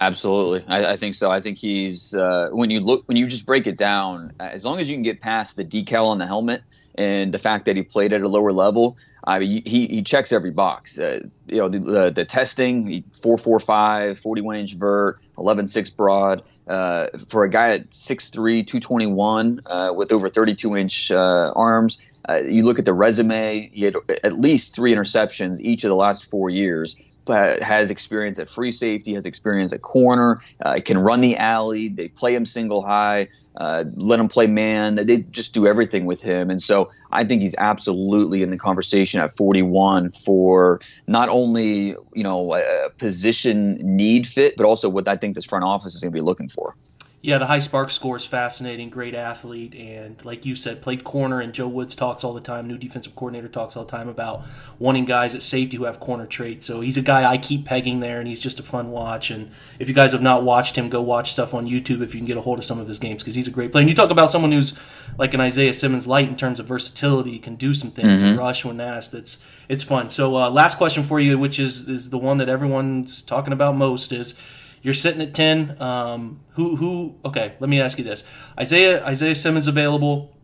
[0.02, 1.30] Absolutely, I, I think so.
[1.30, 4.80] I think he's uh, when you look when you just break it down, as long
[4.80, 6.64] as you can get past the decal on the helmet
[6.96, 10.32] and the fact that he played at a lower level, I mean, he, he checks
[10.32, 10.98] every box.
[10.98, 16.50] Uh, you know, the, the, the testing, 445, 41 inch vert, 11.6 broad.
[16.68, 18.32] Uh, for a guy at 6'3,
[18.66, 23.86] 221 uh, with over 32 inch uh, arms, uh, you look at the resume, he
[23.86, 26.96] had at least three interceptions each of the last four years.
[27.26, 31.90] But has experience at free safety, has experience at corner, uh, can run the alley.
[31.90, 34.96] They play him single high, uh, let him play man.
[34.96, 36.50] They just do everything with him.
[36.50, 42.24] And so I think he's absolutely in the conversation at 41 for not only you
[42.24, 46.12] know a position need fit, but also what I think this front office is going
[46.12, 46.76] to be looking for.
[47.22, 48.90] Yeah, the high SPARQ score is fascinating.
[48.90, 51.42] Great athlete, and like you said, played corner.
[51.42, 52.66] And Joe Woods talks all the time.
[52.66, 54.46] New defensive coordinator talks all the time about
[54.78, 56.66] wanting guys at safety who have corner traits.
[56.66, 59.32] So he's a guy I keep pegging there, and he's just a fun watch.
[59.32, 62.22] And if you guys have not watched him, go watch stuff on YouTube if you
[62.22, 63.82] can get a hold of some of his games because he's a great player.
[63.82, 64.80] And you talk about someone who's
[65.18, 68.64] like an Isaiah Simmons light in terms of versatility, can do some things and rush
[68.64, 69.14] when asked.
[69.14, 70.08] It's it's fun.
[70.08, 73.76] So uh, last question for you, which is is the one that everyone's talking about
[73.76, 74.36] most, is
[74.82, 75.82] you're sitting at ten.
[75.82, 77.16] Um, who who?
[77.26, 78.24] Okay, let me ask you this:
[78.60, 80.36] Isaiah Isaiah Simmons available.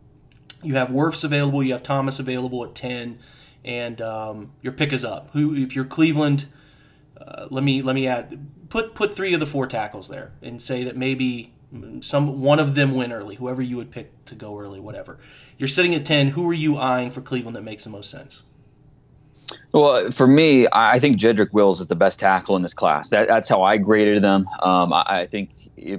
[0.64, 1.64] You have Wirfs available.
[1.64, 3.20] You have Thomas available at ten,
[3.64, 5.30] and um, your pick is up.
[5.34, 6.48] Who if you're Cleveland?
[7.20, 10.62] Uh, let me let me add put put three of the four tackles there and
[10.62, 11.54] say that maybe
[12.02, 13.36] some one of them win early.
[13.36, 15.18] Whoever you would pick to go early, whatever.
[15.58, 16.30] You're sitting at ten.
[16.30, 18.44] Who are you eyeing for Cleveland that makes the most sense?
[19.76, 23.10] Well, for me, I think Jedrick Wills is the best tackle in this class.
[23.10, 24.48] That, that's how I graded them.
[24.62, 25.50] Um, I, I, think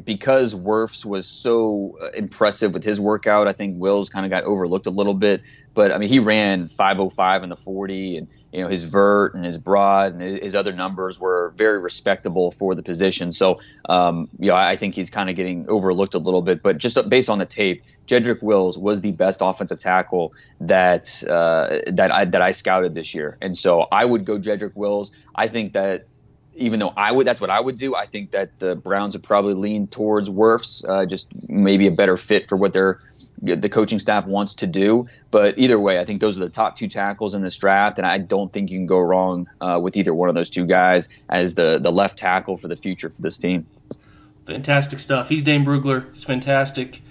[0.03, 4.45] because Wirfs was so uh, impressive with his workout, I think Wills kind of got
[4.45, 5.43] overlooked a little bit.
[5.75, 9.45] But I mean, he ran 505 in the 40, and you know his vert and
[9.45, 13.31] his broad and his other numbers were very respectable for the position.
[13.31, 16.63] So, um, you know, I think he's kind of getting overlooked a little bit.
[16.63, 21.81] But just based on the tape, Jedrick Wills was the best offensive tackle that uh,
[21.93, 25.13] that I that I scouted this year, and so I would go Jedrick Wills.
[25.35, 26.07] I think that
[26.57, 27.95] even though I would, that's what I would do.
[27.95, 32.17] I think that the Browns would probably lean towards Wirfs, uh, just maybe a better
[32.17, 33.01] fit for what their
[33.43, 35.07] the coaching staff wants to do.
[35.31, 38.07] But either way, I think those are the top two tackles in this draft, and
[38.07, 41.09] I don't think you can go wrong uh, with either one of those two guys
[41.29, 43.67] as the the left tackle for the future for this team.
[44.47, 45.29] Fantastic stuff.
[45.29, 46.09] He's Dane Brugler.
[46.11, 47.03] He's fantastic.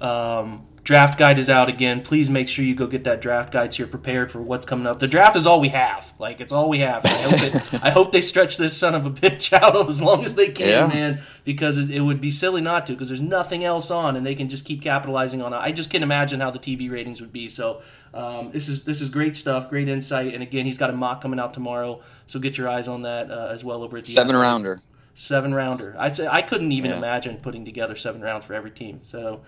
[0.00, 2.00] Um, draft guide is out again.
[2.00, 4.86] Please make sure you go get that draft guide so you're prepared for what's coming
[4.86, 4.98] up.
[4.98, 6.14] The draft is all we have.
[6.18, 7.04] Like it's all we have.
[7.04, 10.24] I hope, it, I hope they stretch this son of a bitch out as long
[10.24, 10.86] as they can, Yeah.
[10.86, 11.22] man.
[11.44, 12.94] Because it, it would be silly not to.
[12.94, 15.56] Because there's nothing else on, and they can just keep capitalizing on it.
[15.58, 17.46] I just can't imagine how the TV ratings would be.
[17.48, 17.82] So
[18.14, 20.32] um, this is this is great stuff, great insight.
[20.32, 23.30] And again, he's got a mock coming out tomorrow, so get your eyes on that
[23.30, 24.78] uh, as well over at the Seven rounder.
[25.14, 25.94] seven rounder.
[25.98, 26.96] I'd say I couldn't even Yeah.
[26.96, 29.00] imagine putting together seven rounds for every team.
[29.02, 29.42] So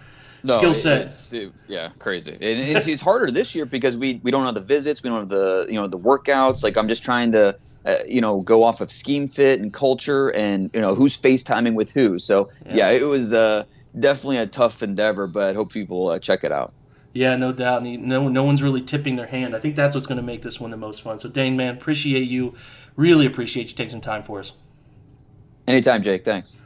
[0.45, 1.32] No, skill set.
[1.32, 2.32] It- yeah, crazy.
[2.32, 5.20] And it's, it's harder this year because we we don't have the visits, we don't
[5.20, 6.62] have the you know the workouts.
[6.64, 10.30] Like I'm just trying to uh, you know go off of scheme fit and culture
[10.30, 12.18] and you know who's FaceTiming with who.
[12.18, 13.64] So yeah, it was uh,
[13.99, 16.72] definitely a tough endeavor, but I hope people uh, check it out.
[17.14, 17.82] Yeah, no doubt.
[17.82, 19.55] No, no one's really tipping their hand.
[19.55, 21.18] I think that's what's going to make this one the most fun.
[21.18, 22.55] So, Dane, man, appreciate you.
[22.97, 24.55] Really appreciate you taking some time for us.
[25.68, 26.24] Anytime, Jake.
[26.24, 26.57] Thanks.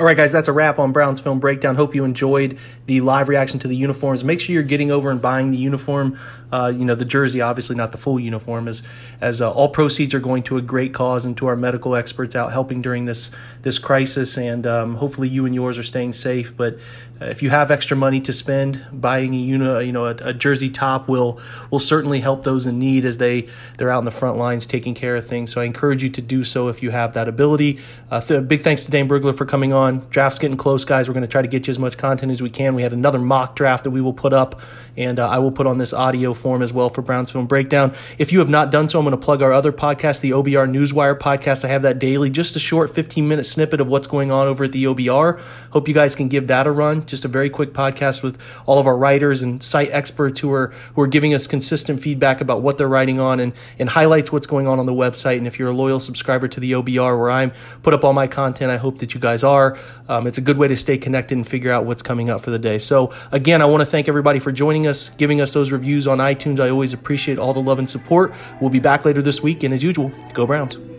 [0.00, 1.76] All right, guys, that's a wrap on Brown's Film Breakdown.
[1.76, 4.24] Hope you enjoyed the live reaction to the uniforms.
[4.24, 6.18] Make sure you're getting over and buying the uniform.
[6.50, 8.82] Uh, you know, the jersey, obviously not the full uniform, as
[9.20, 12.34] as uh, all proceeds are going to a great cause and to our medical experts
[12.34, 13.30] out helping during this
[13.60, 14.38] this crisis.
[14.38, 16.56] And um, hopefully, you and yours are staying safe.
[16.56, 16.78] But
[17.20, 20.32] uh, if you have extra money to spend, buying a uni, you know, a, a
[20.32, 21.38] jersey top will
[21.70, 24.94] will certainly help those in need as they they're out in the front lines taking
[24.94, 25.52] care of things.
[25.52, 27.78] So I encourage you to do so if you have that ability.
[28.10, 29.89] Uh, th- big thanks to Dane Brugler for coming on.
[29.98, 31.08] Draft's getting close, guys.
[31.08, 32.74] We're going to try to get you as much content as we can.
[32.74, 34.60] We had another mock draft that we will put up,
[34.96, 37.92] and uh, I will put on this audio form as well for Browns Film Breakdown.
[38.18, 40.70] If you have not done so, I'm going to plug our other podcast, the OBR
[40.70, 41.64] Newswire podcast.
[41.64, 44.64] I have that daily, just a short 15 minute snippet of what's going on over
[44.64, 45.40] at the OBR.
[45.70, 47.04] Hope you guys can give that a run.
[47.06, 50.68] Just a very quick podcast with all of our writers and site experts who are
[50.94, 54.46] who are giving us consistent feedback about what they're writing on and and highlights what's
[54.46, 55.38] going on on the website.
[55.38, 58.26] And if you're a loyal subscriber to the OBR, where I'm put up all my
[58.26, 59.78] content, I hope that you guys are.
[60.08, 62.50] Um, it's a good way to stay connected and figure out what's coming up for
[62.50, 62.78] the day.
[62.78, 66.18] So, again, I want to thank everybody for joining us, giving us those reviews on
[66.18, 66.60] iTunes.
[66.60, 68.34] I always appreciate all the love and support.
[68.60, 70.89] We'll be back later this week, and as usual, go Browns.